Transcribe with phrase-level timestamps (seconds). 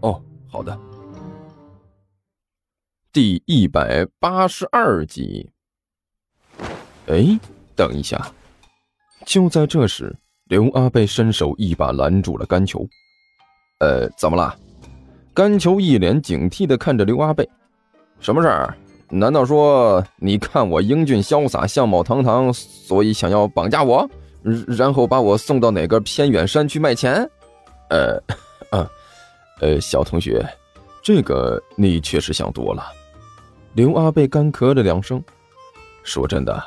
[0.00, 0.78] 哦，好的。
[3.12, 5.50] 第一百八十二集。
[7.06, 7.38] 哎，
[7.74, 8.30] 等一下！
[9.26, 10.14] 就在这时，
[10.44, 12.86] 刘阿贝伸手一把拦住了甘球。
[13.80, 14.56] 呃，怎么了？
[15.34, 17.48] 甘球一脸警惕的看着刘阿贝。
[18.20, 18.76] 什么事儿？
[19.10, 24.08] 难道说你看我英俊潇洒、相貌堂堂，所以想要绑架我，
[24.42, 27.28] 然后把我送到哪个偏远山区卖钱？
[27.88, 28.22] 呃，
[29.60, 30.44] 呃，小同学，
[31.02, 32.84] 这个你确实想多了。
[33.74, 35.22] 刘阿贝干咳了两声，
[36.02, 36.62] 说真的，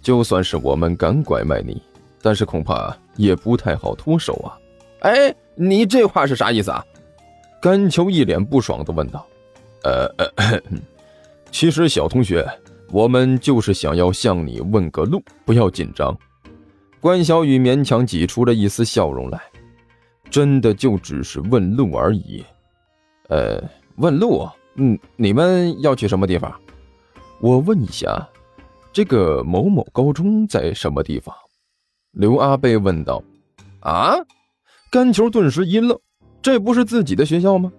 [0.00, 1.82] 就算是我们敢拐卖你，
[2.22, 4.58] 但是恐怕也不太好脱手啊。
[5.00, 6.84] 哎，你这话是啥意思啊？
[7.60, 9.26] 甘秋一脸不爽的问道。
[9.82, 10.60] 呃呃。
[11.50, 12.44] 其实，小同学，
[12.90, 16.16] 我们就是想要向你问个路，不要紧张。
[17.00, 19.40] 关小雨勉强挤出了一丝笑容来，
[20.34, 22.44] 真的就只是问路而已。
[23.28, 23.62] 呃，
[23.98, 24.48] 问路？
[24.74, 26.52] 嗯，你们要去什么地方？
[27.40, 28.28] 我问一下，
[28.92, 31.32] 这个某某高中在什么地方？
[32.10, 33.22] 刘阿贝问道。
[33.78, 34.16] 啊！
[34.90, 35.96] 甘球顿时一愣，
[36.42, 37.72] 这不是自己的学校吗？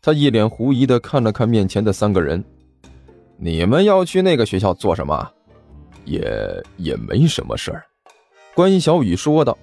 [0.00, 2.44] 他一脸狐疑的看了看面前的三个人。
[3.36, 5.28] 你们要去那个学校做什么？
[6.04, 7.84] 也也没什么事儿。
[8.54, 9.58] 关小雨说道：“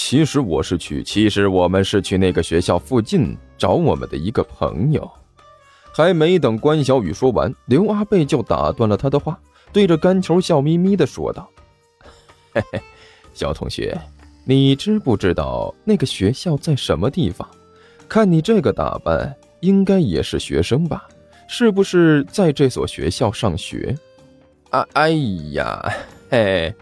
[0.00, 5.10] 其实我是去，其实我们是去那个学校附近找我们的一个朋友。”
[5.92, 9.36] 还没等关小雨说完，刘阿贝就打断了他的话，
[9.72, 11.50] 对着甘球笑眯眯的说道
[12.54, 12.80] ：“嘿嘿，
[13.34, 14.00] 小同学，
[14.44, 17.46] 你知不知道那个学校在什么地方？
[18.08, 21.08] 看你这个打扮，应该也是学生吧？”
[21.50, 23.98] 是不是在这所学校上学？
[24.70, 25.10] 啊，哎
[25.54, 25.92] 呀，
[26.30, 26.72] 嘿！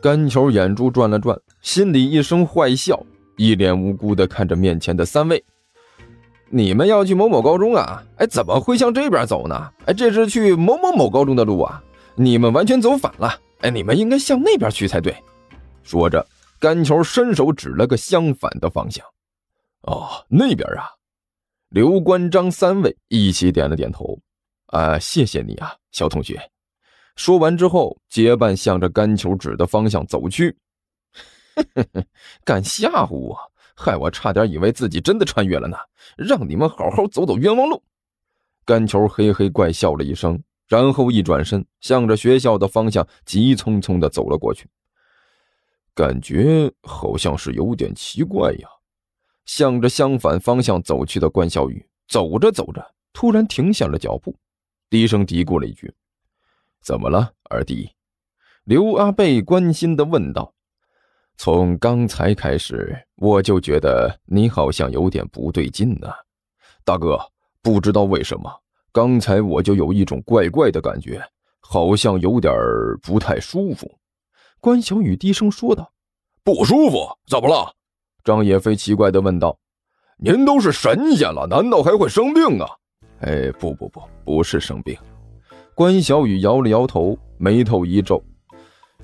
[0.00, 3.04] 甘球眼珠转了转，心里一声坏笑，
[3.36, 5.44] 一脸无辜的看着面前的三位。
[6.50, 8.02] 你们要去某某高中啊？
[8.16, 9.70] 哎，怎么会向这边走呢？
[9.86, 11.82] 哎，这是去某某某高中的路啊！
[12.14, 13.28] 你们完全走反了！
[13.60, 15.14] 哎，你们应该向那边去才对。
[15.82, 16.24] 说着，
[16.60, 19.04] 甘球伸手指了个相反的方向。
[19.82, 20.88] 哦，那边啊。
[21.70, 24.18] 刘关张三位一起点了点头，
[24.66, 26.40] 啊，谢谢你啊，小同学。
[27.18, 30.56] 说完之后，结伴向着甘球指的方向走去。
[32.46, 33.36] 敢吓唬我，
[33.74, 35.76] 害我差点以为自己真的穿越了呢！
[36.16, 37.82] 让你们好好走走冤枉路。
[38.64, 44.68] 甘球嘿嘿怪笑了一声，然后一转身，向着学校的方向急匆匆的走了过去。
[45.94, 48.68] 感觉好像是有点奇怪呀。
[49.44, 54.36] 向着相反方向走去的关小雨，走着走着，突然停下了脚步，
[54.88, 55.92] 低声嘀咕了一句
[56.82, 57.90] ：“怎么了，二弟？”
[58.64, 60.52] 刘阿贝关心的问道。
[61.36, 66.08] “从刚才开始，我就觉得你好像有点不对劲呢，
[66.84, 67.18] 大哥。
[67.60, 68.50] 不知道为什么，
[68.92, 71.22] 刚才我就有一种怪怪的感觉，
[71.60, 72.54] 好像有点
[73.02, 73.90] 不太舒服。”
[74.60, 75.92] 关小雨低声说道。
[76.42, 77.08] “不舒服？
[77.26, 77.72] 怎么了？”
[78.24, 79.58] 张野飞奇怪的问道
[80.18, 82.66] ：“您都是神仙了，难道还会生病啊
[83.20, 84.98] ？”“哎，不不不，不是生病。”
[85.78, 88.20] 关小雨摇了摇头，眉头一皱，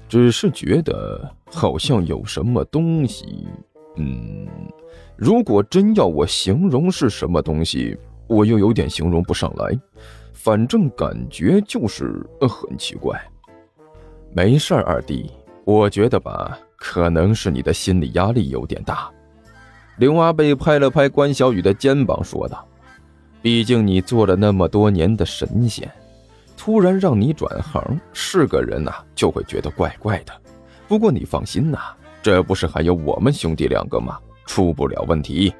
[0.08, 3.46] 只是觉得好像有什么东西……
[3.94, 4.44] 嗯，
[5.14, 7.96] 如果真要我形容是什么东西，
[8.26, 9.78] 我又有点形容不上来。
[10.32, 13.16] 反正感觉就是很奇怪。
[14.32, 15.30] 没事二弟，
[15.64, 16.58] 我觉得吧。
[16.76, 19.08] 可能是你的心理压力有点大，
[19.96, 22.66] 刘阿贝拍了拍关小雨的肩膀，说道
[23.40, 25.88] ：“毕竟你做了那么多年的神仙，
[26.56, 30.32] 突然让你转行，是个人呐就会觉得怪怪的。
[30.88, 31.78] 不过你放心呐，
[32.22, 34.18] 这不是还有我们兄弟两个吗？
[34.46, 35.52] 出不了问题。”“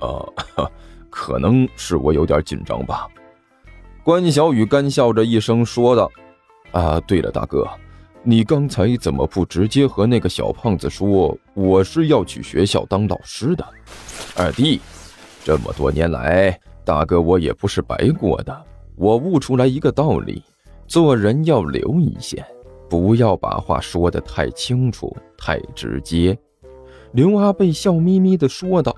[0.00, 0.32] 呃，
[1.10, 3.06] 可能是我有点紧张吧。”
[4.04, 6.10] 关小雨干笑着一声说道
[6.72, 7.66] ：“啊，对了，大哥。”
[8.24, 13.66] 你刚才怎么不直接和那个小胖子说我是要去学校当老师的？
[14.36, 14.80] 二弟，
[15.42, 18.64] 这么多年来，大哥我也不是白过的。
[18.96, 20.42] 我悟出来一个道理：
[20.86, 22.44] 做人要留一线，
[22.88, 26.38] 不要把话说得太清楚、太直接。
[27.12, 28.94] 刘阿贝笑眯眯地说道：“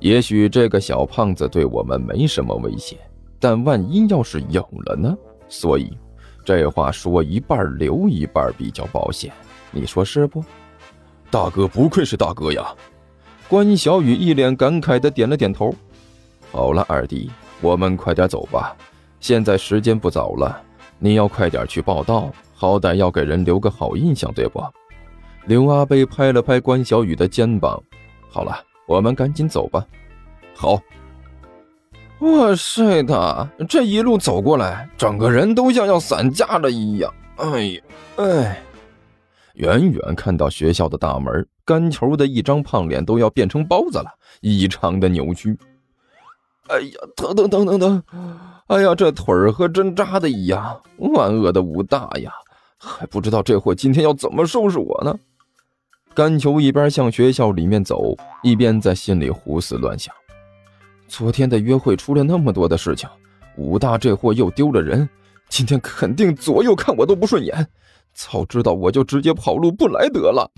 [0.00, 2.96] 也许这个小胖子对我们没什么威胁，
[3.38, 5.16] 但万一要是有了呢？
[5.48, 5.96] 所以，
[6.44, 9.32] 这话说一半留一半比较保险，
[9.70, 10.44] 你说是不？
[11.30, 12.74] 大哥不愧是大哥呀！
[13.48, 15.74] 关小雨一脸感慨的点了点头。
[16.50, 17.30] 好了，二弟，
[17.60, 18.76] 我们快点走吧，
[19.20, 20.62] 现在时间不早了，
[20.98, 24.62] 你要快点去报道，好歹要给人留个好印象，对不？
[25.46, 27.82] 刘阿贝拍了拍关小雨的肩膀，
[28.30, 28.56] 好了，
[28.86, 29.84] 我们赶紧走吧。
[30.54, 30.80] 好。
[32.20, 37.14] 哇塞的，这一路走过来，整个人都像要散架了一样。
[37.36, 37.80] 哎呀，
[38.16, 38.62] 哎！
[39.54, 44.10] 远远看到学校的大门，干球的一张胖脸都要变成包子了，
[44.40, 45.56] 异常的扭曲。
[46.68, 48.02] 哎呀，疼疼疼疼疼！
[48.68, 50.80] 哎呀，这腿儿和针扎的一样。
[50.98, 52.32] 万恶的武大呀，
[52.76, 55.14] 还不知道这货今天要怎么收拾我呢。
[56.14, 60.14] 甘球一边向学校里面走，一边在心里胡思乱想。
[61.06, 63.08] 昨天的约会出了那么多的事情，
[63.56, 65.08] 武大这货又丢了人，
[65.48, 67.66] 今天肯定左右看我都不顺眼。
[68.12, 70.50] 早知道我就直接跑路不来得了。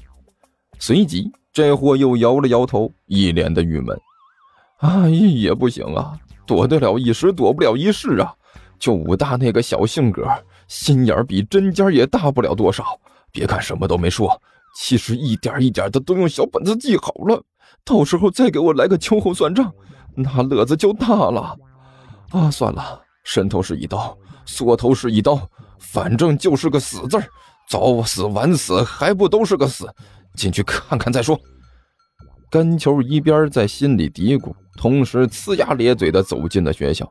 [0.79, 3.97] 随即，这货又摇了摇头，一脸的郁闷。
[4.81, 8.35] 哎，也不行啊，躲得了一时，躲不了一世啊。
[8.79, 10.27] 就武大那个小性格，
[10.67, 12.99] 心眼比针尖也大不了多少。
[13.31, 14.41] 别看什么都没说，
[14.75, 17.43] 其实一点一点的都用小本子记好了。
[17.85, 19.71] 到时候再给我来个秋后算账。
[20.15, 21.57] 那乐子就大了，
[22.31, 24.17] 啊，算了，伸头是一刀，
[24.47, 25.39] 缩头是一刀，
[25.79, 27.25] 反正就是个死字儿，
[27.69, 29.87] 早死晚死还不都是个死？
[30.35, 31.39] 进去看看再说。
[32.51, 37.11] 甘球一边在心里嘀咕，同时呲牙咧嘴的走进了学校。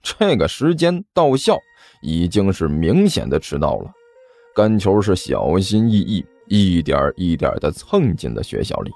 [0.00, 1.58] 这个时间到校
[2.02, 3.90] 已经是明显的迟到了。
[4.54, 8.92] 甘球是小心翼翼，一点一点的蹭进了学校里，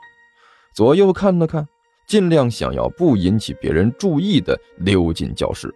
[0.75, 1.67] 左右看了看。
[2.07, 5.73] 尽量想要不引起别人注意的溜进教室。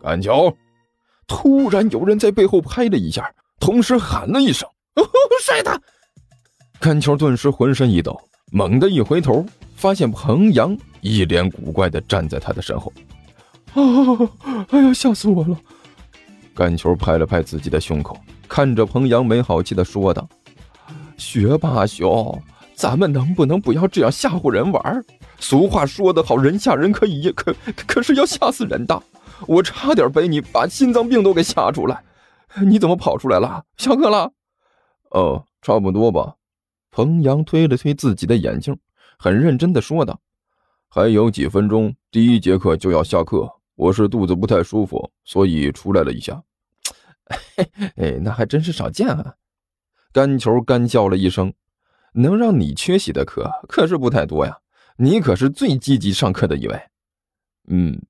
[0.00, 0.56] 甘球，
[1.26, 5.02] 突然有人在背后拍了一下，同时喊了一声：“哦，
[5.42, 5.82] 帅的！”
[6.78, 8.16] 甘球顿时浑身一抖，
[8.50, 12.92] 猛地一回头，发现彭阳一脸古怪的站在他的身后。
[13.74, 13.84] 啊！
[14.70, 15.56] 哎呀，吓死我了！
[16.54, 18.18] 甘球拍了拍自己的胸口，
[18.48, 20.26] 看着彭阳，没好气的说道
[21.16, 22.42] ：“学霸兄，
[22.74, 25.04] 咱们能不能不要这样吓唬人玩？”
[25.38, 27.54] 俗话说得好，人吓人可以，可
[27.86, 29.00] 可是要吓死人的。
[29.46, 32.02] 我差点被你把心脏病都给吓出来。
[32.66, 33.62] 你怎么跑出来了？
[33.76, 34.32] 下课了？
[35.10, 36.34] 哦，差不多吧。
[36.90, 38.76] 彭阳推了推自己的眼镜，
[39.18, 40.20] 很认真的说道
[40.88, 43.50] ：“还有几分钟，第一节课就要下课。
[43.74, 46.42] 我是肚子不太舒服，所以出来了一下。
[47.96, 49.34] ”哎，那还真是少见啊。
[50.12, 51.52] 干球干笑了一声，
[52.14, 54.58] 能让你缺席的课可是不太多呀。
[54.96, 56.82] 你可是最积极上课的一位，
[57.68, 58.00] 嗯。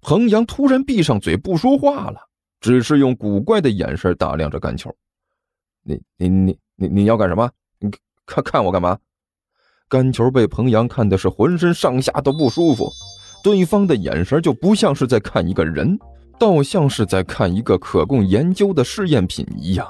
[0.00, 2.28] 彭阳突然闭上嘴不说话了，
[2.60, 4.94] 只是用古怪的眼神打量着甘球。
[5.82, 7.50] 你你你你你要干什么？
[8.28, 8.98] 看看我干嘛？
[9.88, 12.92] 甘球被彭阳看的是浑身上下都不舒服，
[13.42, 15.98] 对方的眼神就不像是在看一个人，
[16.38, 19.88] 倒像是在看一个可供研究的试验品一样。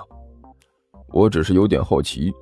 [1.08, 2.32] 我只是有点好奇。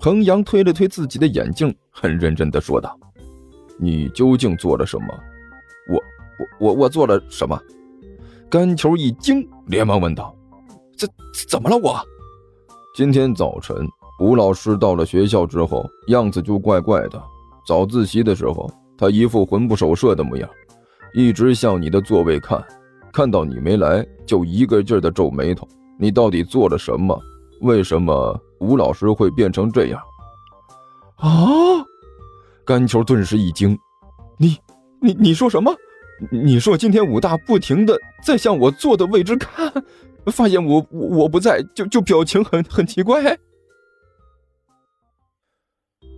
[0.00, 2.98] 彭阳推了推自己的眼镜，很认真的说道。
[3.78, 5.06] 你究竟做了什么？
[5.88, 6.02] 我
[6.38, 7.56] 我我我做了什么？
[8.50, 10.36] 甘球一惊，连忙问道
[10.98, 11.08] ：“怎
[11.48, 11.76] 怎么了？
[11.76, 11.98] 我
[12.96, 13.76] 今天早晨，
[14.18, 17.22] 吴老师到了学校之后，样子就怪怪的。
[17.66, 20.48] 早自习的时候，他一副魂不守舍的模样，
[21.14, 22.64] 一直向你的座位看，
[23.12, 25.68] 看到你没来，就一个劲儿的皱眉头。
[25.98, 27.18] 你到底做了什么？
[27.60, 30.00] 为什么吴老师会变成这样？
[31.16, 31.84] 啊？”
[32.64, 33.78] 甘球顿时一惊
[34.38, 34.56] ：“你、
[35.00, 35.74] 你、你说什么？
[36.30, 39.70] 你说今天武大不停的在向我坐的位置看，
[40.26, 43.38] 发现我我不在，就就表情很很奇怪。